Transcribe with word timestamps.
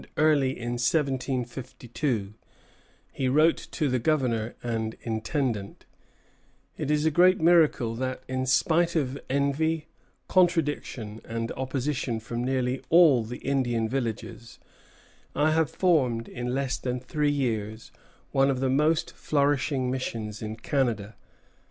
Piquet 0.01 0.09
was 0.19 0.31
elated 0.31 0.35
by 0.35 0.47
his 0.71 0.81
success; 0.81 1.05
and 1.05 1.13
early 1.13 1.37
in 1.37 1.37
1752 1.43 2.33
he 3.11 3.29
wrote 3.29 3.67
to 3.69 3.87
the 3.87 3.99
Governor 3.99 4.55
and 4.63 4.95
Intendant: 5.03 5.85
"It 6.75 6.89
is 6.89 7.05
a 7.05 7.11
great 7.11 7.39
miracle 7.39 7.93
that, 7.93 8.23
in 8.27 8.47
spite 8.47 8.95
of 8.95 9.19
envy, 9.29 9.89
contradiction, 10.27 11.21
and 11.23 11.51
opposition 11.51 12.19
from 12.19 12.43
nearly 12.43 12.81
all 12.89 13.23
the 13.23 13.43
Indian 13.45 13.87
villages, 13.87 14.57
I 15.35 15.51
have 15.51 15.69
formed 15.69 16.27
in 16.27 16.55
less 16.55 16.77
than 16.77 16.99
three 16.99 17.29
years 17.31 17.91
one 18.31 18.49
of 18.49 18.59
the 18.59 18.71
most 18.71 19.11
flourishing 19.13 19.91
missions 19.91 20.41
in 20.41 20.55
Canada. 20.55 21.15